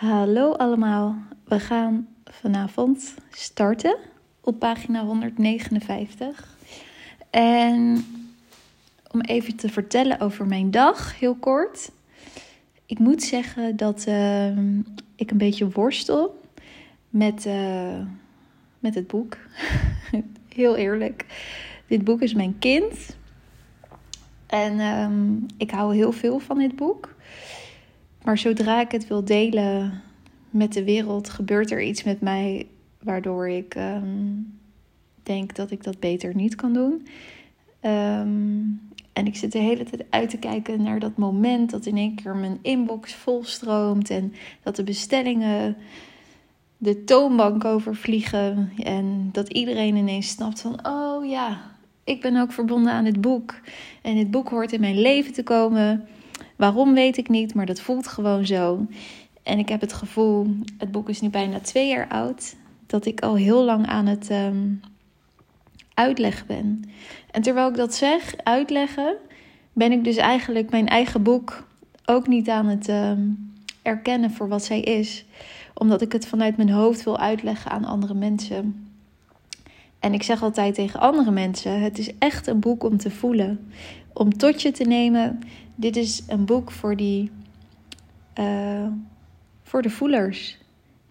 [0.00, 3.96] Hallo allemaal, we gaan vanavond starten
[4.40, 6.56] op pagina 159.
[7.30, 8.04] En
[9.10, 11.90] om even te vertellen over mijn dag, heel kort.
[12.86, 14.58] Ik moet zeggen dat uh,
[15.14, 16.40] ik een beetje worstel
[17.08, 18.00] met, uh,
[18.78, 19.36] met het boek.
[20.54, 21.26] heel eerlijk.
[21.86, 23.16] Dit boek is mijn kind.
[24.46, 27.14] En um, ik hou heel veel van dit boek.
[28.24, 30.02] Maar zodra ik het wil delen
[30.50, 32.66] met de wereld, gebeurt er iets met mij
[33.02, 34.58] waardoor ik um,
[35.22, 37.06] denk dat ik dat beter niet kan doen.
[37.82, 41.96] Um, en ik zit de hele tijd uit te kijken naar dat moment dat in
[41.96, 45.76] één keer mijn inbox volstroomt en dat de bestellingen
[46.76, 51.60] de toonbank overvliegen en dat iedereen ineens snapt van oh ja,
[52.04, 53.54] ik ben ook verbonden aan dit boek
[54.02, 56.08] en dit boek hoort in mijn leven te komen.
[56.60, 58.86] Waarom weet ik niet, maar dat voelt gewoon zo.
[59.42, 60.46] En ik heb het gevoel,
[60.78, 64.30] het boek is nu bijna twee jaar oud, dat ik al heel lang aan het
[64.30, 64.80] um,
[65.94, 66.84] uitleggen ben.
[67.30, 69.16] En terwijl ik dat zeg, uitleggen,
[69.72, 71.66] ben ik dus eigenlijk mijn eigen boek
[72.04, 73.52] ook niet aan het um,
[73.82, 75.24] erkennen voor wat zij is.
[75.74, 78.90] Omdat ik het vanuit mijn hoofd wil uitleggen aan andere mensen.
[79.98, 83.70] En ik zeg altijd tegen andere mensen: het is echt een boek om te voelen.
[84.12, 85.40] Om tot je te nemen.
[85.80, 87.30] Dit is een boek voor die.
[88.38, 88.86] Uh,
[89.62, 90.58] voor de voelers.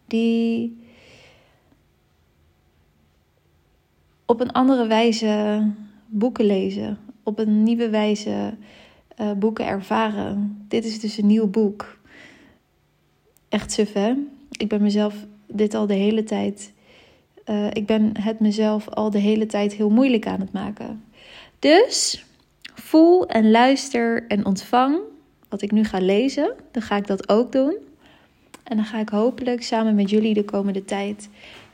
[0.07, 0.77] Die
[4.25, 5.63] op een andere wijze
[6.05, 6.97] boeken lezen.
[7.23, 8.53] Op een nieuwe wijze
[9.21, 10.65] uh, boeken ervaren.
[10.67, 11.99] Dit is dus een nieuw boek.
[13.49, 14.13] Echt suf, hè?
[14.51, 16.73] Ik ben mezelf dit al de hele tijd.
[17.45, 21.03] Uh, ik ben het mezelf al de hele tijd heel moeilijk aan het maken.
[21.59, 22.25] Dus
[22.89, 24.97] voel en luister en ontvang
[25.49, 26.53] wat ik nu ga lezen.
[26.71, 27.75] Dan ga ik dat ook doen.
[28.63, 31.29] En dan ga ik hopelijk samen met jullie de komende tijd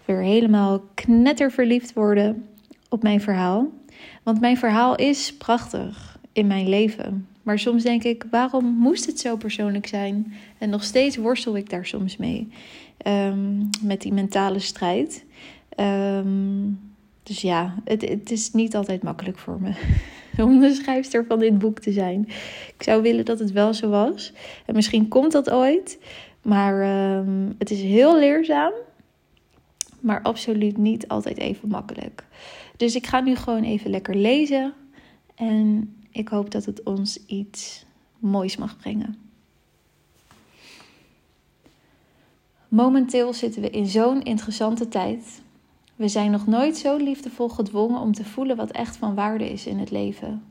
[0.05, 2.45] weer helemaal knetterverliefd worden
[2.89, 3.67] op mijn verhaal.
[4.23, 7.27] Want mijn verhaal is prachtig in mijn leven.
[7.43, 10.33] Maar soms denk ik, waarom moest het zo persoonlijk zijn?
[10.57, 12.51] En nog steeds worstel ik daar soms mee.
[13.07, 15.25] Um, met die mentale strijd.
[15.79, 16.79] Um,
[17.23, 19.71] dus ja, het, het is niet altijd makkelijk voor me
[20.43, 22.27] om de schrijfster van dit boek te zijn.
[22.77, 24.33] Ik zou willen dat het wel zo was.
[24.65, 25.99] En misschien komt dat ooit.
[26.41, 28.73] Maar um, het is heel leerzaam.
[29.99, 32.23] Maar absoluut niet altijd even makkelijk.
[32.77, 34.73] Dus ik ga nu gewoon even lekker lezen.
[35.35, 37.85] En ik hoop dat het ons iets
[38.19, 39.15] moois mag brengen.
[42.67, 45.41] Momenteel zitten we in zo'n interessante tijd.
[45.95, 49.65] We zijn nog nooit zo liefdevol gedwongen om te voelen wat echt van waarde is
[49.65, 50.43] in het leven.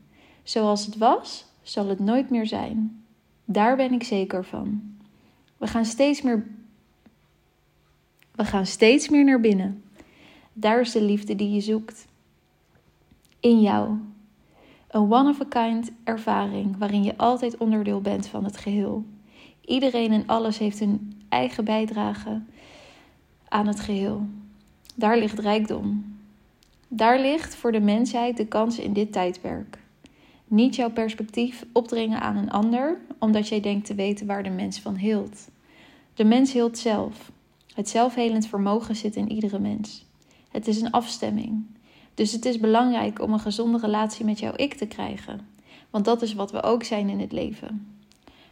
[0.42, 3.04] Zoals het was, zal het nooit meer zijn.
[3.44, 4.82] Daar ben ik zeker van.
[5.56, 6.46] We gaan steeds meer.
[8.34, 9.82] We gaan steeds meer naar binnen.
[10.52, 12.06] Daar is de liefde die je zoekt.
[13.40, 13.98] In jou.
[14.88, 19.04] Een one-of-a-kind ervaring waarin je altijd onderdeel bent van het geheel.
[19.60, 22.42] Iedereen en alles heeft een eigen bijdrage
[23.48, 24.26] aan het geheel.
[24.94, 26.16] Daar ligt rijkdom.
[26.88, 29.78] Daar ligt voor de mensheid de kans in dit tijdperk.
[30.46, 34.80] Niet jouw perspectief opdringen aan een ander, omdat jij denkt te weten waar de mens
[34.80, 35.48] van hield.
[36.14, 37.32] De mens hield zelf.
[37.74, 40.04] Het zelfhelend vermogen zit in iedere mens.
[40.50, 41.64] Het is een afstemming.
[42.14, 45.40] Dus het is belangrijk om een gezonde relatie met jouw ik te krijgen.
[45.90, 47.96] Want dat is wat we ook zijn in het leven.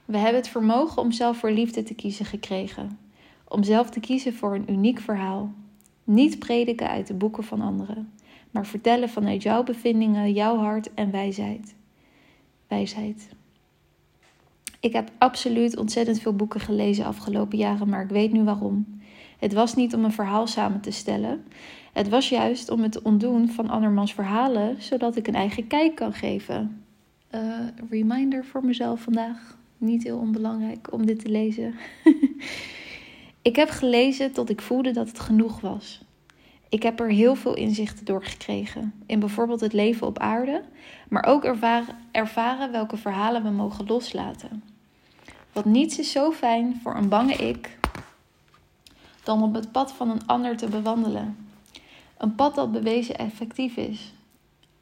[0.04, 2.98] We hebben het vermogen om zelf voor liefde te kiezen gekregen.
[3.48, 5.52] Om zelf te kiezen voor een uniek verhaal.
[6.04, 8.12] Niet prediken uit de boeken van anderen,
[8.50, 11.74] maar vertellen vanuit jouw bevindingen, jouw hart en wijsheid.
[12.68, 13.28] Wijsheid.
[14.80, 19.00] Ik heb absoluut ontzettend veel boeken gelezen afgelopen jaren, maar ik weet nu waarom.
[19.38, 21.44] Het was niet om een verhaal samen te stellen.
[21.92, 25.94] Het was juist om het te ontdoen van andermans verhalen, zodat ik een eigen kijk
[25.94, 26.84] kan geven.
[27.34, 27.58] Uh,
[27.90, 29.58] reminder voor mezelf vandaag.
[29.78, 31.74] Niet heel onbelangrijk om dit te lezen.
[33.42, 36.00] ik heb gelezen tot ik voelde dat het genoeg was.
[36.68, 38.94] Ik heb er heel veel inzichten door gekregen.
[39.06, 40.62] In bijvoorbeeld het leven op aarde,
[41.08, 41.44] maar ook
[42.12, 44.62] ervaren, welke verhalen we mogen loslaten.
[45.52, 47.78] Want niets is zo fijn voor een bange ik
[49.22, 51.36] dan op het pad van een ander te bewandelen.
[52.18, 54.12] Een pad dat bewezen effectief is,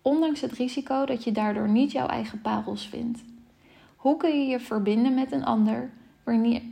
[0.03, 3.23] ondanks het risico dat je daardoor niet jouw eigen parels vindt.
[3.97, 5.91] Hoe kun je je verbinden met een ander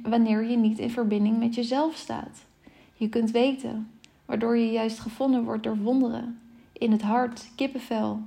[0.03, 2.47] wanneer je niet in verbinding met jezelf staat?
[2.95, 3.91] Je kunt weten,
[4.25, 6.41] waardoor je juist gevonden wordt door wonderen,
[6.73, 8.21] in het hart, kippenvel.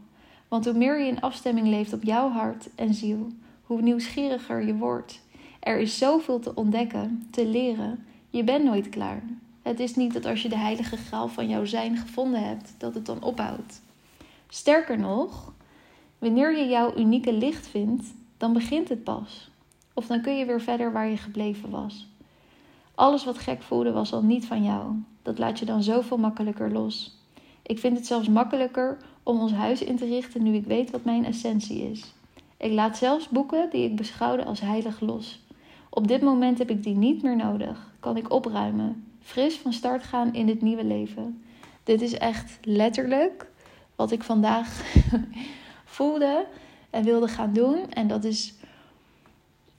[0.48, 3.28] Want hoe meer je in afstemming leeft op jouw hart en ziel,
[3.64, 5.22] hoe nieuwsgieriger je wordt.
[5.60, 9.24] Er is zoveel te ontdekken, te leren Je bent nooit klaar.
[9.62, 12.94] Het is niet dat als je de heilige graal van jouw zijn gevonden hebt, dat
[12.94, 13.82] het dan ophoudt.
[14.48, 15.54] Sterker nog,
[16.20, 19.51] wanneer je jouw unieke licht vindt, dan begint het pas.
[19.94, 22.08] Of dan kun je weer verder waar je gebleven was.
[22.96, 24.96] Alles wat gek voelde was al niet van jou.
[25.22, 27.18] Dat laat je dan zoveel makkelijker los.
[27.62, 31.04] Ik vind het zelfs makkelijker om ons huis in te richten nu ik weet wat
[31.04, 32.14] mijn essentie is.
[32.58, 35.40] Ik laat zelfs boeken die ik beschouwde als heilig los.
[35.90, 37.92] Op dit moment heb ik die niet meer nodig.
[38.00, 41.44] Kan ik opruimen, fris van start gaan in dit nieuwe leven.
[41.84, 43.50] Dit is echt letterlijk
[43.96, 44.82] wat ik vandaag
[45.86, 46.46] voelde
[46.90, 47.92] en wilde gaan doen.
[47.92, 48.54] En dat is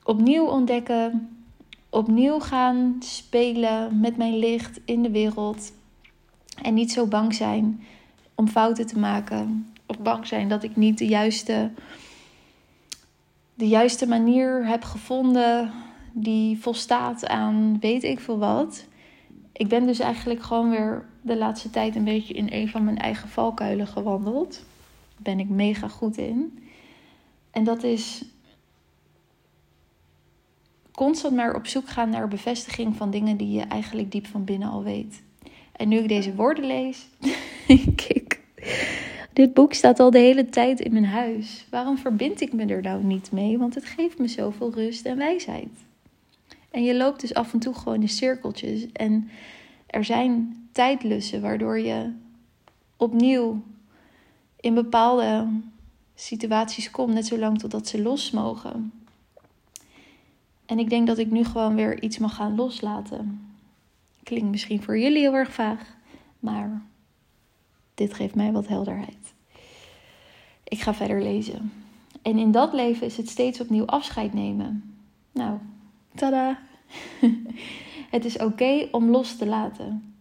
[0.05, 1.37] opnieuw ontdekken,
[1.91, 5.73] opnieuw gaan spelen met mijn licht in de wereld.
[6.63, 7.85] En niet zo bang zijn
[8.35, 9.73] om fouten te maken.
[9.87, 11.71] Of bang zijn dat ik niet de juiste,
[13.55, 15.73] de juiste manier heb gevonden
[16.13, 18.87] die volstaat aan weet ik veel wat.
[19.53, 22.99] Ik ben dus eigenlijk gewoon weer de laatste tijd een beetje in een van mijn
[22.99, 24.53] eigen valkuilen gewandeld.
[24.53, 26.59] Daar ben ik mega goed in.
[27.51, 28.25] En dat is
[30.95, 34.69] constant maar op zoek gaan naar bevestiging van dingen die je eigenlijk diep van binnen
[34.69, 35.23] al weet.
[35.73, 37.09] En nu ik deze woorden lees,
[38.07, 38.41] kijk,
[39.33, 41.67] dit boek staat al de hele tijd in mijn huis.
[41.71, 43.59] Waarom verbind ik me er nou niet mee?
[43.59, 45.71] Want het geeft me zoveel rust en wijsheid.
[46.71, 48.93] En je loopt dus af en toe gewoon in cirkeltjes.
[48.93, 49.29] En
[49.87, 52.13] er zijn tijdlussen waardoor je
[52.97, 53.63] opnieuw
[54.61, 55.49] in bepaalde
[56.15, 58.93] situaties komt, net zolang totdat ze los mogen.
[60.73, 63.55] En ik denk dat ik nu gewoon weer iets mag gaan loslaten.
[64.23, 65.97] Klinkt misschien voor jullie heel erg vaag,
[66.41, 66.83] maar
[67.95, 69.35] dit geeft mij wat helderheid.
[70.65, 71.73] Ik ga verder lezen.
[72.23, 74.97] En in dat leven is het steeds opnieuw afscheid nemen.
[75.33, 75.59] Nou,
[76.15, 76.59] tada!
[78.15, 80.15] het is oké om los te laten.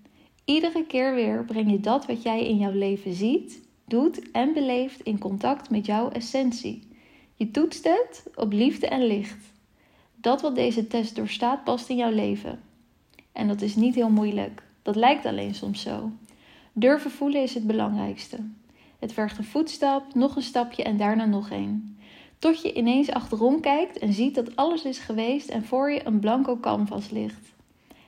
[0.46, 5.02] Iedere keer weer breng je dat wat jij in jouw leven ziet, doet en beleeft
[5.02, 6.88] in contact met jouw essentie.
[7.36, 9.52] Je toetst het op liefde en licht.
[10.22, 12.60] Dat wat deze test doorstaat past in jouw leven.
[13.32, 14.64] En dat is niet heel moeilijk.
[14.82, 16.12] Dat lijkt alleen soms zo.
[16.74, 18.38] Durven voelen is het belangrijkste.
[19.00, 21.98] Het vergt een voetstap, nog een stapje en daarna nog een.
[22.40, 26.20] Tot je ineens achterom kijkt en ziet dat alles is geweest en voor je een
[26.20, 27.54] blanco canvas ligt.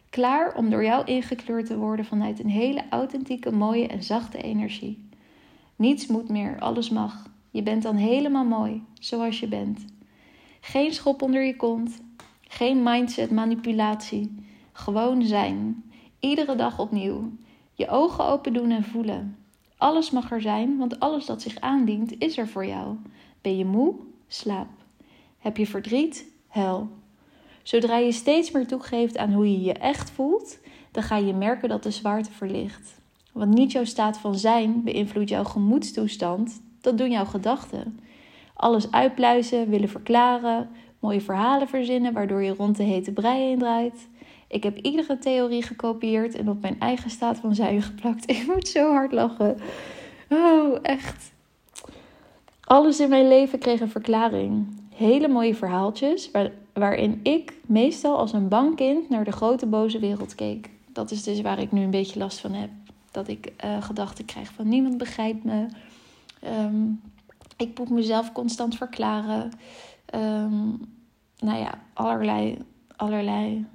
[0.09, 5.09] Klaar om door jou ingekleurd te worden vanuit een hele authentieke, mooie en zachte energie.
[5.75, 7.29] Niets moet meer, alles mag.
[7.51, 9.85] Je bent dan helemaal mooi, zoals je bent.
[10.65, 12.01] Geen schop onder je kont,
[12.41, 14.35] geen mindset manipulatie.
[14.71, 15.83] Gewoon zijn.
[16.19, 17.31] Iedere dag opnieuw.
[17.73, 19.37] Je ogen open doen en voelen.
[19.77, 22.95] Alles mag er zijn, want alles dat zich aandient is er voor jou.
[23.41, 23.95] Ben je moe?
[24.27, 24.67] Slaap.
[25.39, 26.31] Heb je verdriet?
[26.47, 26.89] Hel.
[27.63, 30.59] Zodra je steeds meer toegeeft aan hoe je je echt voelt,
[30.91, 33.01] dan ga je merken dat de zwaarte verlicht.
[33.31, 37.99] Want niet jouw staat van zijn beïnvloedt jouw gemoedstoestand, dat doen jouw gedachten.
[38.63, 40.69] Alles uitpluizen, willen verklaren,
[40.99, 44.07] mooie verhalen verzinnen waardoor je rond de hete brei heen draait.
[44.47, 48.29] Ik heb iedere theorie gekopieerd en op mijn eigen staat van zijn geplakt.
[48.31, 49.57] Ik moet zo hard lachen.
[50.29, 51.31] Oh, echt.
[52.61, 54.67] Alles in mijn leven kreeg een verklaring.
[54.95, 56.31] Hele mooie verhaaltjes
[56.73, 60.69] waarin ik meestal als een bang kind naar de grote boze wereld keek.
[60.87, 62.69] Dat is dus waar ik nu een beetje last van heb.
[63.11, 65.65] Dat ik uh, gedachten krijg van niemand begrijpt me.
[66.39, 66.85] Ehm,
[67.57, 69.51] ik moet mezelf constant verklaren.
[70.15, 70.79] Um,
[71.39, 72.57] nou ja, allerlei,
[72.95, 73.65] allerlei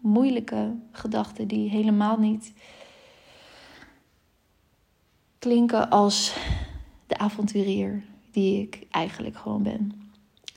[0.00, 2.52] moeilijke gedachten die helemaal niet
[5.38, 6.36] klinken als
[7.06, 9.92] de avonturier die ik eigenlijk gewoon ben.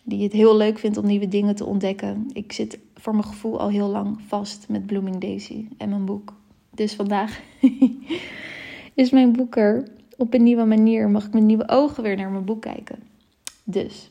[0.03, 2.29] Die het heel leuk vindt om nieuwe dingen te ontdekken.
[2.33, 6.33] Ik zit voor mijn gevoel al heel lang vast met Blooming Daisy en mijn boek.
[6.69, 7.39] Dus vandaag
[8.93, 9.87] is mijn boek er.
[10.19, 12.99] Op een nieuwe manier mag ik met nieuwe ogen weer naar mijn boek kijken.
[13.63, 14.09] Dus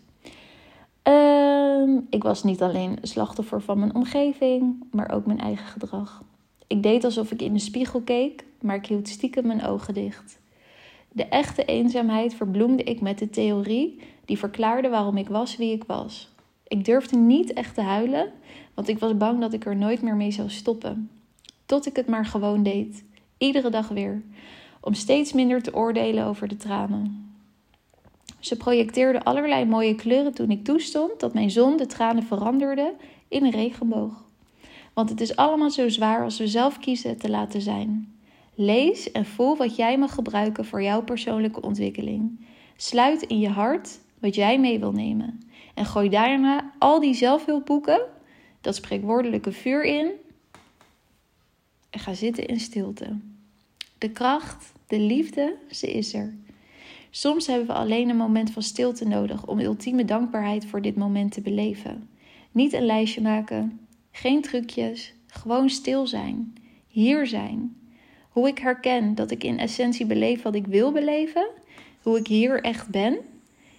[1.09, 6.23] Ehm, ik was niet alleen slachtoffer van mijn omgeving, maar ook mijn eigen gedrag.
[6.67, 10.39] Ik deed alsof ik in de spiegel keek, maar ik hield stiekem mijn ogen dicht.
[11.13, 15.85] De echte eenzaamheid verbloemde ik met de theorie die verklaarde waarom ik was wie ik
[15.87, 16.29] was.
[16.67, 18.33] Ik durfde niet echt te huilen,
[18.75, 21.11] want ik was bang dat ik er nooit meer mee zou stoppen.
[21.67, 23.05] Tot ik het maar gewoon deed,
[23.39, 24.23] iedere dag weer,
[24.89, 27.33] om steeds minder te oordelen over de tranen.
[28.39, 32.95] Ze projecteerde allerlei mooie kleuren toen ik toestond dat mijn zon de tranen veranderde
[33.29, 34.25] in een regenboog.
[34.93, 38.15] Want het is allemaal zo zwaar als we zelf kiezen te laten zijn.
[38.55, 42.47] Lees en voel wat jij mag gebruiken voor jouw persoonlijke ontwikkeling.
[42.77, 45.41] Sluit in je hart wat jij mee wil nemen.
[45.75, 48.01] En gooi daarna al die zelfhulpboeken
[48.61, 50.11] dat spreekwoordelijke vuur in
[51.91, 53.19] en ga zitten in stilte.
[53.99, 56.35] De kracht, de liefde, ze is er.
[57.11, 61.33] Soms hebben we alleen een moment van stilte nodig om ultieme dankbaarheid voor dit moment
[61.33, 62.09] te beleven.
[62.53, 63.81] Niet een lijstje maken,
[64.11, 66.55] geen trucjes, gewoon stil zijn,
[66.87, 67.77] hier zijn.
[68.29, 71.49] Hoe ik herken dat ik in essentie beleef wat ik wil beleven,
[72.03, 73.19] hoe ik hier echt ben,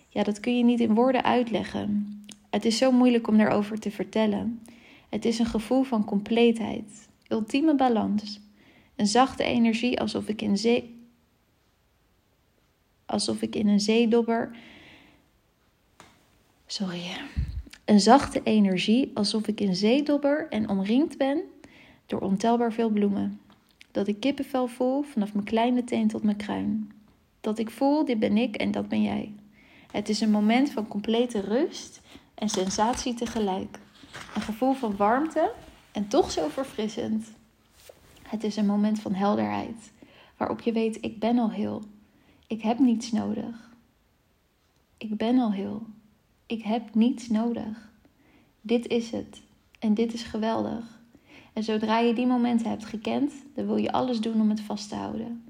[0.10, 2.24] ja, dat kun je niet in woorden uitleggen.
[2.50, 4.62] Het is zo moeilijk om daarover te vertellen.
[5.10, 8.40] Het is een gevoel van compleetheid, ultieme balans,
[8.96, 10.99] een zachte energie alsof ik in zee
[13.10, 14.56] alsof ik in een zeedobber.
[16.66, 17.02] Sorry.
[17.86, 21.42] Een zachte energie alsof ik in zeedobber en omringd ben
[22.06, 23.40] door ontelbaar veel bloemen.
[23.92, 26.92] Dat ik kippenvel voel vanaf mijn kleine teen tot mijn kruin.
[27.42, 29.34] Dat ik voel, dit ben ik en dat ben jij.
[29.92, 32.02] Het is een moment van complete rust
[32.36, 33.80] en sensatie tegelijk.
[34.36, 35.52] Een gevoel van warmte
[35.92, 37.32] en toch zo verfrissend.
[38.22, 39.92] Het is een moment van helderheid,
[40.38, 41.84] waarop je weet: ik ben al heel.
[42.50, 43.76] Ik heb niets nodig.
[44.98, 45.82] Ik ben al heel.
[46.46, 47.92] Ik heb niets nodig.
[48.62, 49.42] Dit is het.
[49.80, 51.02] En dit is geweldig.
[51.54, 54.90] En zodra je die momenten hebt gekend, dan wil je alles doen om het vast
[54.90, 55.44] te houden.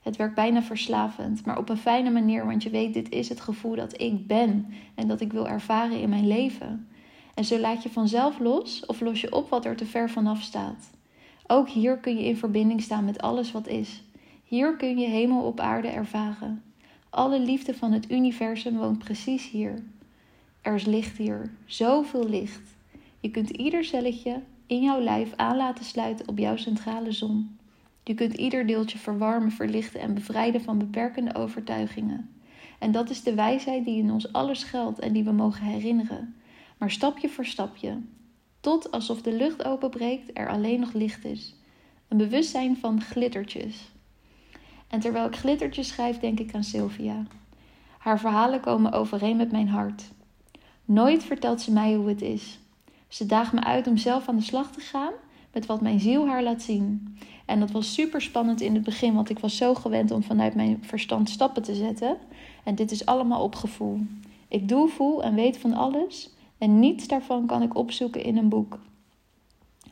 [0.00, 3.40] Het werkt bijna verslavend, maar op een fijne manier, want je weet, dit is het
[3.40, 6.88] gevoel dat ik ben en dat ik wil ervaren in mijn leven.
[7.34, 10.42] En zo laat je vanzelf los of los je op wat er te ver vanaf
[10.42, 10.90] staat.
[11.46, 14.02] Ook hier kun je in verbinding staan met alles wat is.
[14.48, 16.62] Hier kun je hemel op aarde ervaren.
[17.10, 19.82] Alle liefde van het universum woont precies hier.
[20.60, 22.76] Er is licht hier, zoveel licht.
[23.20, 27.58] Je kunt ieder celletje in jouw lijf aan laten sluiten op jouw centrale zon.
[28.02, 32.30] Je kunt ieder deeltje verwarmen, verlichten en bevrijden van beperkende overtuigingen.
[32.78, 36.34] En dat is de wijsheid die in ons alles geldt en die we mogen herinneren.
[36.78, 38.00] Maar stapje voor stapje,
[38.60, 41.54] tot alsof de lucht openbreekt, er alleen nog licht is.
[42.08, 43.94] Een bewustzijn van glittertjes.
[44.88, 47.22] En terwijl ik glittertjes schrijf, denk ik aan Sylvia.
[47.98, 50.02] Haar verhalen komen overeen met mijn hart.
[50.84, 52.58] Nooit vertelt ze mij hoe het is.
[53.08, 55.12] Ze daagt me uit om zelf aan de slag te gaan
[55.52, 57.16] met wat mijn ziel haar laat zien.
[57.44, 60.54] En dat was super spannend in het begin, want ik was zo gewend om vanuit
[60.54, 62.16] mijn verstand stappen te zetten.
[62.64, 64.00] En dit is allemaal op gevoel.
[64.48, 66.30] Ik doe, voel en weet van alles.
[66.58, 68.78] En niets daarvan kan ik opzoeken in een boek.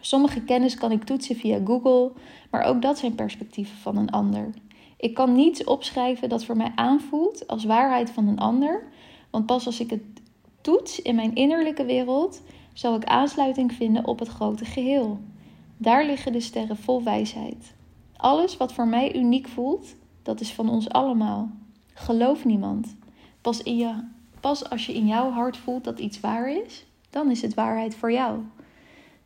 [0.00, 2.12] Sommige kennis kan ik toetsen via Google,
[2.50, 4.50] maar ook dat zijn perspectieven van een ander.
[5.04, 8.86] Ik kan niets opschrijven dat voor mij aanvoelt als waarheid van een ander,
[9.30, 10.02] want pas als ik het
[10.60, 12.42] toets in mijn innerlijke wereld,
[12.72, 15.18] zal ik aansluiting vinden op het grote geheel.
[15.76, 17.74] Daar liggen de sterren vol wijsheid.
[18.16, 21.50] Alles wat voor mij uniek voelt, dat is van ons allemaal.
[21.94, 22.96] Geloof niemand.
[23.40, 23.94] Pas, in je,
[24.40, 27.94] pas als je in jouw hart voelt dat iets waar is, dan is het waarheid
[27.94, 28.38] voor jou.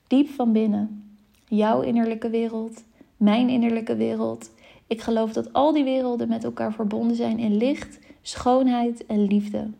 [0.06, 1.16] Diep van binnen.
[1.48, 2.84] Jouw innerlijke wereld,
[3.16, 4.50] mijn innerlijke wereld.
[4.88, 9.70] Ik geloof dat al die werelden met elkaar verbonden zijn in licht, schoonheid en liefde.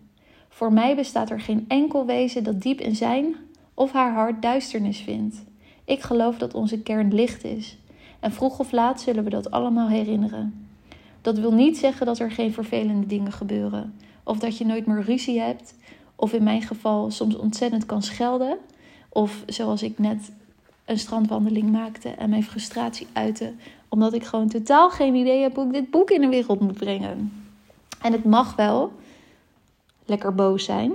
[0.49, 3.35] Voor mij bestaat er geen enkel wezen dat diep in zijn
[3.75, 5.45] of haar hart duisternis vindt.
[5.85, 7.79] Ik geloof dat onze kern licht is.
[8.21, 10.69] En vroeg of laat zullen we dat allemaal herinneren.
[11.21, 13.95] Dat wil niet zeggen dat er geen vervelende dingen gebeuren.
[14.23, 15.75] Of dat je nooit meer ruzie hebt.
[16.17, 18.59] Of in mijn geval soms ontzettend kan schelden.
[19.09, 20.33] Of zoals ik net
[20.89, 23.53] een strandwandeling maakte en mijn frustratie uitte.
[23.89, 26.79] Omdat ik gewoon totaal geen idee heb hoe ik dit boek in de wereld moet
[26.79, 27.33] brengen.
[28.03, 28.93] En het mag wel
[30.05, 30.93] lekker boos zijn.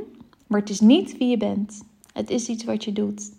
[0.47, 1.83] Maar het is niet wie je bent.
[2.13, 3.31] Het is iets wat je doet.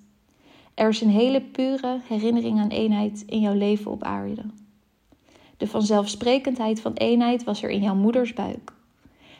[0.75, 4.42] Er is een hele pure herinnering aan eenheid in jouw leven op aarde.
[5.56, 8.73] De vanzelfsprekendheid van eenheid was er in jouw moeders buik.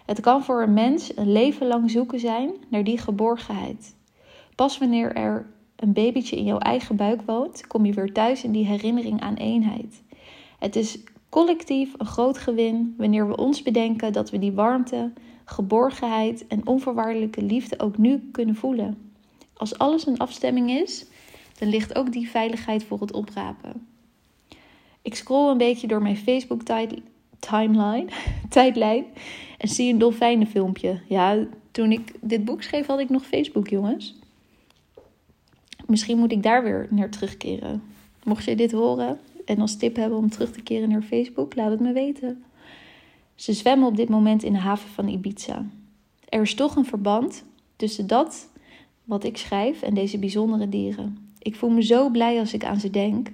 [0.07, 3.95] Het kan voor een mens een leven lang zoeken zijn naar die geborgenheid.
[4.55, 8.53] Pas wanneer er een babytje in jouw eigen buik woont, kom je weer thuis in
[8.53, 10.03] die herinnering aan eenheid.
[10.59, 15.13] Het is collectief een groot gewin wanneer we ons bedenken dat we die warmte,
[15.45, 19.13] geborgenheid en onvoorwaardelijke liefde ook nu kunnen voelen.
[19.55, 21.07] Als alles een afstemming is,
[21.59, 23.87] dan ligt ook die veiligheid voor het oprapen.
[25.03, 26.63] Ik scroll een beetje door mijn Facebook
[27.39, 28.07] timeline,
[28.49, 29.05] tijdlijn
[29.59, 31.01] en zie een dolfijnenfilmpje.
[31.09, 34.15] Ja, toen ik dit boek schreef had ik nog Facebook, jongens.
[35.87, 37.83] Misschien moet ik daar weer naar terugkeren.
[38.25, 41.71] Mocht je dit horen en als tip hebben om terug te keren naar Facebook, laat
[41.71, 42.45] het me weten.
[43.35, 45.67] Ze zwemmen op dit moment in de haven van Ibiza.
[46.29, 47.45] Er is toch een verband
[47.77, 48.49] tussen dat
[49.05, 51.19] wat ik schrijf en deze bijzondere dieren.
[51.39, 53.29] Ik voel me zo blij als ik aan ze denk.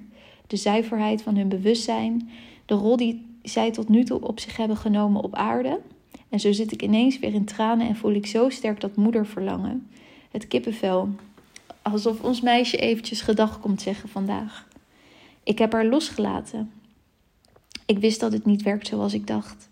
[0.46, 2.30] De zuiverheid van hun bewustzijn,
[2.66, 5.80] de rol die zij tot nu toe op zich hebben genomen op aarde.
[6.28, 9.88] En zo zit ik ineens weer in tranen en voel ik zo sterk dat moederverlangen.
[10.30, 11.08] Het kippenvel.
[11.82, 14.68] Alsof ons meisje eventjes gedag komt zeggen vandaag.
[15.42, 16.72] Ik heb haar losgelaten.
[17.86, 19.68] Ik wist dat het niet werkt zoals ik dacht.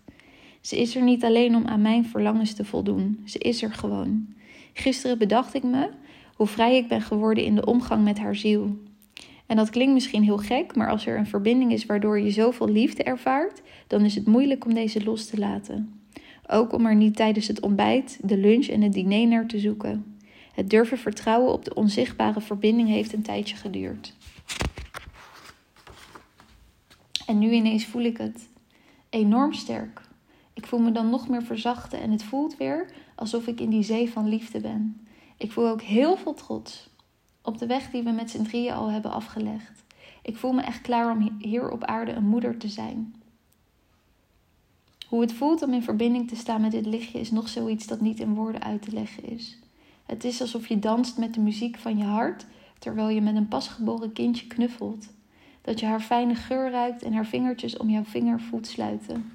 [0.61, 3.23] Ze is er niet alleen om aan mijn verlangens te voldoen.
[3.25, 4.27] Ze is er gewoon.
[4.73, 5.89] Gisteren bedacht ik me
[6.35, 8.77] hoe vrij ik ben geworden in de omgang met haar ziel.
[9.45, 12.69] En dat klinkt misschien heel gek, maar als er een verbinding is waardoor je zoveel
[12.69, 16.01] liefde ervaart, dan is het moeilijk om deze los te laten.
[16.47, 20.18] Ook om er niet tijdens het ontbijt, de lunch en het diner naar te zoeken.
[20.59, 24.13] Het durven vertrouwen op de onzichtbare verbinding heeft een tijdje geduurd.
[27.25, 28.47] En nu ineens voel ik het
[29.09, 30.01] enorm sterk.
[30.53, 33.83] Ik voel me dan nog meer verzachten en het voelt weer alsof ik in die
[33.83, 35.07] zee van liefde ben.
[35.37, 36.89] Ik voel ook heel veel trots
[37.41, 39.83] op de weg die we met z'n drieën al hebben afgelegd.
[40.21, 43.15] Ik voel me echt klaar om hier op aarde een moeder te zijn.
[45.07, 48.01] Hoe het voelt om in verbinding te staan met dit lichtje is nog zoiets dat
[48.01, 49.59] niet in woorden uit te leggen is.
[50.09, 52.45] Het is alsof je danst met de muziek van je hart
[52.79, 55.07] terwijl je met een pasgeboren kindje knuffelt.
[55.61, 59.31] Dat je haar fijne geur ruikt en haar vingertjes om jouw vinger voelt sluiten.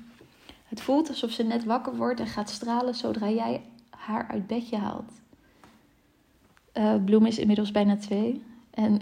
[0.65, 4.77] Het voelt alsof ze net wakker wordt en gaat stralen zodra jij haar uit bedje
[4.77, 5.13] haalt.
[6.75, 8.43] Uh, Bloem is inmiddels bijna twee.
[8.71, 8.99] En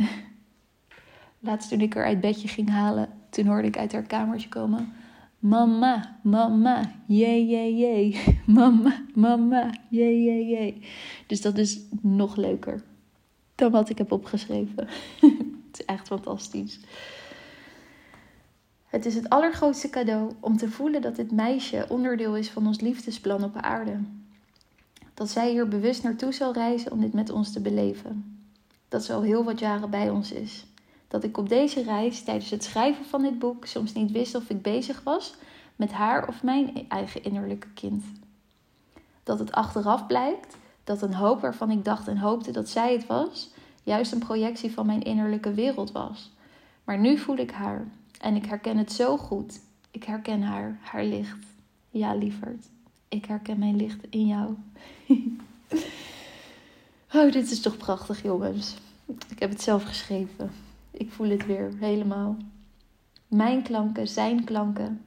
[1.47, 4.93] laatst toen ik haar uit bedje ging halen, toen hoorde ik uit haar kamertje komen.
[5.43, 8.41] Mama, mama, jee, jee, jee.
[8.47, 10.83] Mama, mama, jee, jee, jee.
[11.27, 12.83] Dus dat is nog leuker
[13.55, 14.89] dan wat ik heb opgeschreven.
[15.67, 16.81] het is echt fantastisch.
[18.87, 22.81] Het is het allergrootste cadeau om te voelen dat dit meisje onderdeel is van ons
[22.81, 24.01] liefdesplan op aarde.
[25.15, 28.39] Dat zij hier bewust naartoe zal reizen om dit met ons te beleven.
[28.89, 30.67] Dat ze al heel wat jaren bij ons is.
[31.13, 34.51] Dat ik op deze reis tijdens het schrijven van dit boek soms niet wist of
[34.51, 35.35] ik bezig was
[35.77, 38.05] met haar of mijn eigen innerlijke kind.
[39.23, 43.07] Dat het achteraf blijkt dat een hoop waarvan ik dacht en hoopte dat zij het
[43.07, 43.51] was,
[43.83, 46.31] juist een projectie van mijn innerlijke wereld was.
[46.85, 47.89] Maar nu voel ik haar
[48.21, 49.61] en ik herken het zo goed.
[49.91, 51.47] Ik herken haar, haar licht.
[51.91, 52.67] Ja, lieverd,
[53.09, 54.55] ik herken mijn licht in jou.
[57.15, 58.75] oh, dit is toch prachtig, jongens.
[59.29, 60.72] Ik heb het zelf geschreven.
[60.93, 62.37] Ik voel het weer helemaal.
[63.29, 65.05] Mijn klanken, zijn klanken.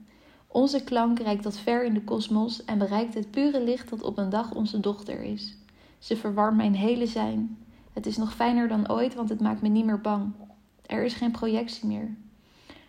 [0.48, 4.18] Onze klank reikt tot ver in de kosmos en bereikt het pure licht dat op
[4.18, 5.58] een dag onze dochter is.
[6.00, 7.58] Ze verwarmt mijn hele zijn.
[7.94, 10.34] Het is nog fijner dan ooit, want het maakt me niet meer bang.
[10.86, 12.16] Er is geen projectie meer.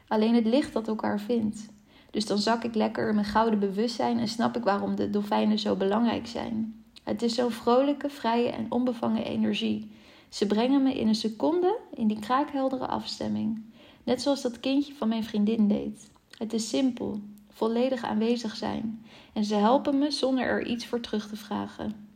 [0.09, 1.67] Alleen het licht dat elkaar vindt.
[2.11, 5.59] Dus dan zak ik lekker in mijn gouden bewustzijn en snap ik waarom de dolfijnen
[5.59, 6.85] zo belangrijk zijn.
[7.03, 9.91] Het is zo'n vrolijke, vrije en onbevangen energie.
[10.37, 13.63] Ze brengen me in een seconde in die kraakheldere afstemming.
[14.05, 16.11] Net zoals dat kindje van mijn vriendin deed.
[16.39, 17.21] Het is simpel,
[17.51, 19.05] volledig aanwezig zijn.
[19.33, 22.09] En ze helpen me zonder er iets voor terug te vragen.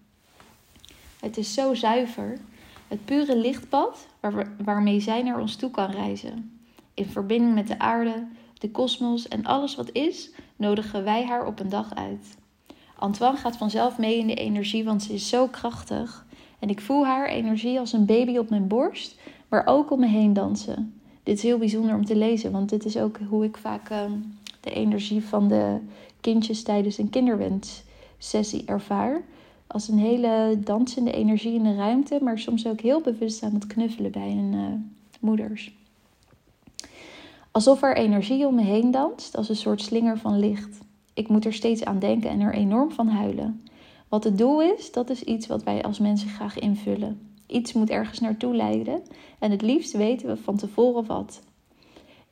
[1.21, 2.39] Het is zo zuiver.
[2.89, 6.61] Het pure lichtpad waar waarmee zij naar ons toe kan reizen.
[6.95, 8.29] In verbinding met de aarde,
[8.59, 12.37] de kosmos en alles wat is, nodigen wij haar op een dag uit.
[12.97, 16.29] Antoine gaat vanzelf mee in de energie, want ze is zo krachtig.
[16.61, 19.19] En ik voel haar energie als een baby op mijn borst,
[19.49, 20.95] maar ook om me heen dansen.
[21.23, 23.99] Dit is heel bijzonder om te lezen, want dit is ook hoe ik vaak uh,
[24.61, 25.77] de energie van de
[26.21, 29.23] kindjes tijdens een kinderwenssessie ervaar.
[29.67, 33.67] Als een hele dansende energie in de ruimte, maar soms ook heel bewust aan het
[33.67, 34.67] knuffelen bij hun uh,
[35.21, 35.79] moeders.
[37.51, 40.79] Alsof er energie om me heen danst, als een soort slinger van licht.
[41.15, 43.61] Ik moet er steeds aan denken en er enorm van huilen.
[44.11, 47.35] Wat het doel is, dat is iets wat wij als mensen graag invullen.
[47.47, 49.03] Iets moet ergens naartoe leiden
[49.39, 51.43] en het liefst weten we van tevoren wat.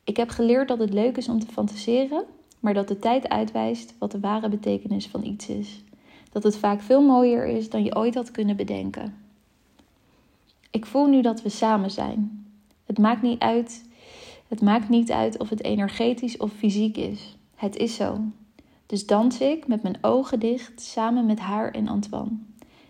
[0.03, 2.23] Ik heb geleerd dat het leuk is om te fantaseren,
[2.59, 5.83] maar dat de tijd uitwijst wat de ware betekenis van iets is.
[6.31, 9.17] Dat het vaak veel mooier is dan je ooit had kunnen bedenken.
[10.71, 12.45] Ik voel nu dat we samen zijn.
[12.85, 13.87] Het maakt niet uit
[14.49, 17.37] het maakt niet uit of het energetisch of fysiek is.
[17.55, 18.17] Het is zo.
[18.89, 22.37] Dus dans ik met mijn ogen dicht samen met haar en Antoine.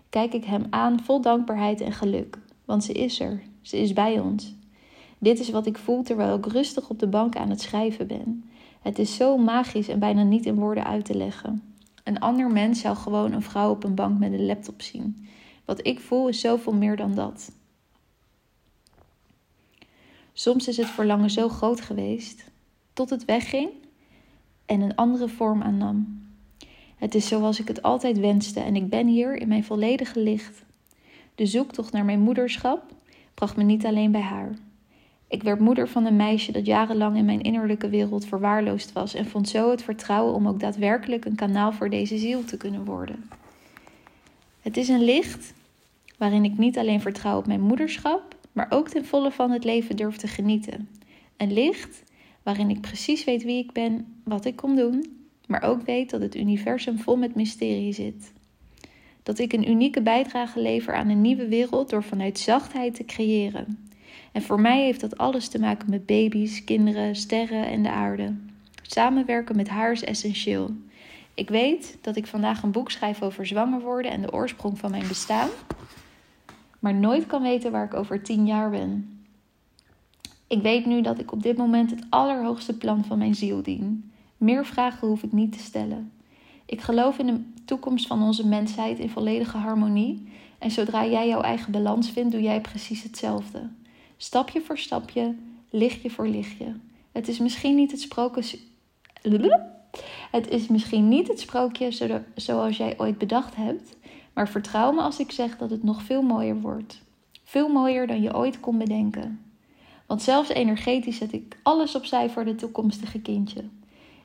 [0.10, 3.44] Kijk ik hem aan vol dankbaarheid en geluk, want ze is er.
[3.62, 4.56] Ze is bij ons.
[5.18, 8.50] Dit is wat ik voel terwijl ik rustig op de bank aan het schrijven ben.
[8.82, 11.76] Het is zo magisch en bijna niet in woorden uit te leggen.
[12.04, 15.28] Een ander mens zou gewoon een vrouw op een bank met een laptop zien.
[15.66, 17.52] Wat ik voel is zoveel meer dan dat.
[20.34, 22.44] Soms is het verlangen zo groot geweest,
[22.94, 23.70] tot het wegging
[24.70, 26.28] en een andere vorm aannam.
[26.96, 30.64] Het is zoals ik het altijd wenste en ik ben hier in mijn volledige licht.
[31.36, 32.82] De zoektocht naar mijn moederschap
[33.34, 34.54] bracht me niet alleen bij haar.
[35.28, 39.26] Ik werd moeder van een meisje dat jarenlang in mijn innerlijke wereld verwaarloosd was en
[39.26, 43.30] vond zo het vertrouwen om ook daadwerkelijk een kanaal voor deze ziel te kunnen worden.
[44.62, 45.54] Het is een licht
[46.18, 49.96] waarin ik niet alleen vertrouw op mijn moederschap, maar ook ten volle van het leven
[49.96, 50.90] durf te genieten.
[51.38, 52.04] Een licht
[52.44, 56.22] waarin ik precies weet wie ik ben, wat ik kom doen, maar ook weet dat
[56.22, 58.34] het universum vol met mysterie zit.
[59.24, 63.90] Dat ik een unieke bijdrage lever aan een nieuwe wereld door vanuit zachtheid te creëren.
[64.32, 68.36] En voor mij heeft dat alles te maken met baby's, kinderen, sterren en de aarde.
[68.82, 70.72] Samenwerken met haar is essentieel.
[71.34, 74.92] Ik weet dat ik vandaag een boek schrijf over zwanger worden en de oorsprong van
[74.92, 75.50] mijn bestaan,
[76.80, 79.19] maar nooit kan weten waar ik over tien jaar ben.
[80.50, 84.12] Ik weet nu dat ik op dit moment het allerhoogste plan van mijn ziel dien.
[84.38, 86.12] Meer vragen hoef ik niet te stellen.
[86.66, 90.28] Ik geloof in de toekomst van onze mensheid in volledige harmonie.
[90.58, 93.70] En zodra jij jouw eigen balans vindt, doe jij precies hetzelfde.
[94.18, 95.36] Stapje voor stapje,
[95.70, 96.76] lichtje voor lichtje.
[97.12, 98.60] Het is misschien niet het sprookje.
[100.32, 101.92] Het is misschien niet het sprookje
[102.36, 103.98] zoals jij ooit bedacht hebt,
[104.34, 107.02] maar vertrouw me als ik zeg dat het nog veel mooier wordt.
[107.44, 109.49] Veel mooier dan je ooit kon bedenken.
[110.10, 113.64] Want zelfs energetisch zet ik alles opzij voor de toekomstige kindje.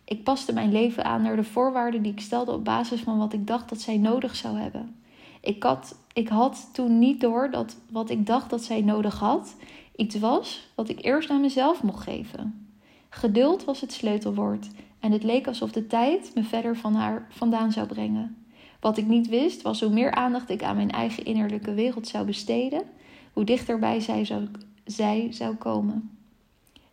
[0.04, 3.32] Ik paste mijn leven aan naar de voorwaarden die ik stelde op basis van wat
[3.32, 4.96] ik dacht dat zij nodig zou hebben.
[5.40, 9.56] Ik had, ik had toen niet door dat wat ik dacht dat zij nodig had,
[9.96, 12.68] iets was wat ik eerst aan mezelf mocht geven.
[13.08, 14.68] Geduld was het sleutelwoord
[15.00, 18.44] en het leek alsof de tijd me verder van haar vandaan zou brengen.
[18.80, 22.26] Wat ik niet wist was hoe meer aandacht ik aan mijn eigen innerlijke wereld zou
[22.26, 22.82] besteden,
[23.32, 24.48] hoe dichterbij zij zou,
[24.84, 26.10] zij zou komen.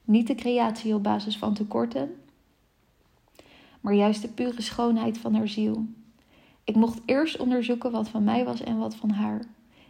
[0.03, 2.15] Niet de creatie op basis van tekorten,
[3.81, 5.85] maar juist de pure schoonheid van haar ziel.
[6.63, 9.45] Ik mocht eerst onderzoeken wat van mij was en wat van haar.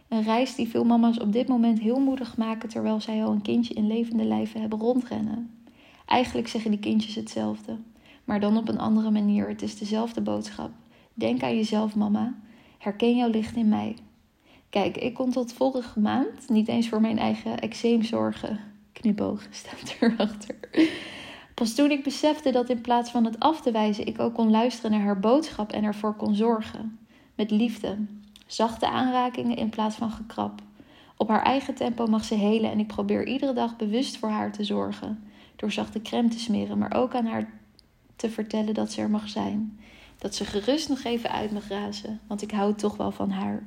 [0.08, 3.42] Een reis die veel mama's op dit moment heel moedig maken terwijl zij al een
[3.42, 5.50] kindje in levende lijven hebben rondrennen.
[6.06, 7.76] Eigenlijk zeggen die kindjes hetzelfde,
[8.24, 9.48] maar dan op een andere manier.
[9.48, 10.70] Het is dezelfde boodschap.
[11.14, 12.34] Denk aan jezelf, mama.
[12.78, 13.96] Herken jouw licht in mij.
[14.72, 18.60] Kijk, ik kon tot vorige maand niet eens voor mijn eigen eczeem zorgen.
[18.92, 20.54] Knipoog staat erachter.
[21.54, 24.50] Pas toen ik besefte dat in plaats van het af te wijzen, ik ook kon
[24.50, 26.98] luisteren naar haar boodschap en ervoor kon zorgen.
[27.34, 27.96] Met liefde.
[28.46, 30.60] Zachte aanrakingen in plaats van gekrap.
[31.16, 34.52] Op haar eigen tempo mag ze helen en ik probeer iedere dag bewust voor haar
[34.52, 35.24] te zorgen.
[35.56, 37.52] Door zachte crème te smeren, maar ook aan haar
[38.16, 39.80] te vertellen dat ze er mag zijn.
[40.18, 43.62] Dat ze gerust nog even uit mag razen, want ik hou toch wel van haar.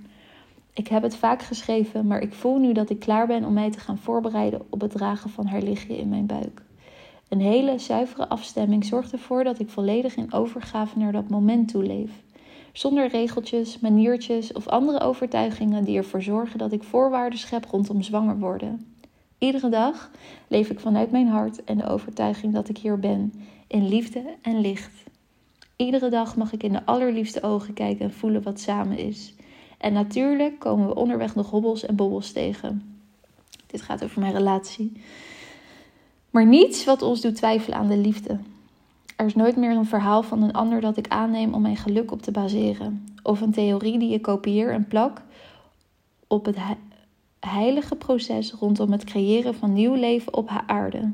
[0.76, 3.72] Ik heb het vaak geschreven, maar ik voel nu dat ik klaar ben om mij
[3.72, 6.62] te gaan voorbereiden op het dragen van haar lichtje in mijn buik.
[7.30, 11.84] Een hele zuivere afstemming zorgt ervoor dat ik volledig in overgave naar dat moment toe
[11.84, 12.12] leef.
[12.72, 18.40] Zonder regeltjes, maniertjes of andere overtuigingen die ervoor zorgen dat ik voorwaarden schep rondom zwanger
[18.40, 18.94] worden.
[19.38, 20.12] Iedere dag
[20.48, 23.34] leef ik vanuit mijn hart en de overtuiging dat ik hier ben,
[23.68, 25.04] in liefde en licht.
[25.76, 29.35] Iedere dag mag ik in de allerliefste ogen kijken en voelen wat samen is.
[29.78, 32.98] En natuurlijk komen we onderweg nog hobbels en bobbels tegen.
[33.68, 35.02] Dit gaat over mijn relatie.
[36.30, 38.40] Maar niets wat ons doet twijfelen aan de liefde.
[39.16, 42.12] Er is nooit meer een verhaal van een ander dat ik aanneem om mijn geluk
[42.12, 43.16] op te baseren.
[43.24, 45.22] Of een theorie die ik kopieer en plak
[46.28, 46.58] op het
[47.40, 51.12] heilige proces rondom het creëren van nieuw leven op haar aarde.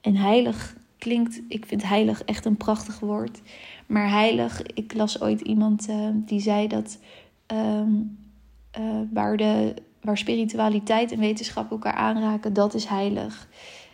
[0.00, 3.40] En heilig klinkt, ik vind heilig echt een prachtig woord.
[3.86, 6.98] Maar heilig, ik las ooit iemand uh, die zei dat
[7.46, 8.18] um,
[8.78, 13.48] uh, waar, de, waar spiritualiteit en wetenschap elkaar aanraken, dat is heilig.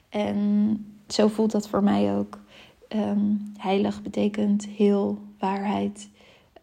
[0.08, 2.40] En zo voelt dat voor mij ook.
[2.88, 6.08] Um, heilig betekent heel, waarheid,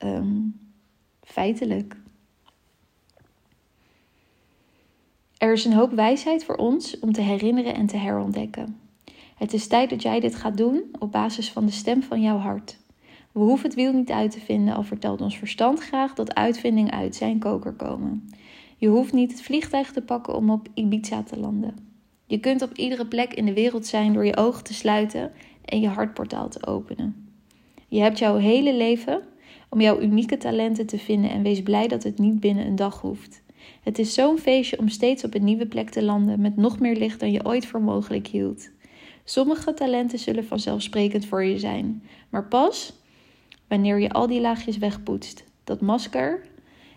[0.04, 0.60] um,
[1.22, 1.98] feitelijk.
[5.38, 8.80] Er is een hoop wijsheid voor ons om te herinneren en te herontdekken.
[9.36, 12.38] Het is tijd dat jij dit gaat doen op basis van de stem van jouw
[12.38, 12.79] hart.
[13.40, 16.92] We hoeven het wiel niet uit te vinden, al vertelt ons verstand graag dat uitvindingen
[16.92, 18.30] uit zijn koker komen.
[18.78, 21.76] Je hoeft niet het vliegtuig te pakken om op Ibiza te landen.
[22.26, 25.32] Je kunt op iedere plek in de wereld zijn door je ogen te sluiten
[25.66, 27.30] en je hartportaal te openen.
[27.88, 29.22] Je hebt jouw hele leven
[29.70, 33.02] om jouw unieke talenten te vinden en wees blij dat het niet binnen een dag
[33.02, 33.42] hoeft.
[33.84, 36.96] Het is zo'n feestje om steeds op een nieuwe plek te landen met nog meer
[36.96, 38.70] licht dan je ooit voor mogelijk hield.
[39.24, 42.98] Sommige talenten zullen vanzelfsprekend voor je zijn, maar pas
[43.70, 46.42] wanneer je al die laagjes wegpoetst, dat masker,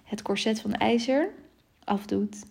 [0.04, 1.30] het korset van ijzer,
[1.84, 2.44] afdoet.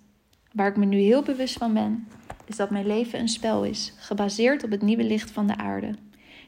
[0.54, 2.08] Waar ik me nu heel bewust van ben,
[2.46, 5.96] is dat mijn leven een spel is, gebaseerd op het nieuwe licht van de aarde.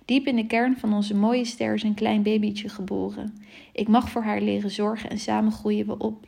[0.06, 3.34] Diep in de kern van onze mooie ster is een klein babytje geboren.
[3.72, 6.26] Ik mag voor haar leren zorgen en samen groeien we op.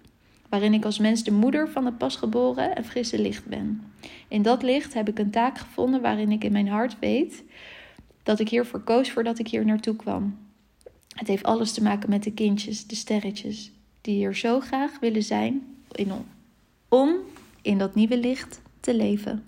[0.49, 3.81] Waarin ik als mens de moeder van het pasgeboren en frisse licht ben.
[4.27, 7.43] In dat licht heb ik een taak gevonden waarin ik in mijn hart weet
[8.23, 10.44] dat ik hiervoor koos voordat ik hier naartoe kwam.
[11.15, 15.23] Het heeft alles te maken met de kindjes, de sterretjes, die hier zo graag willen
[15.23, 16.11] zijn in,
[16.89, 17.15] om
[17.61, 19.43] in dat nieuwe licht te leven.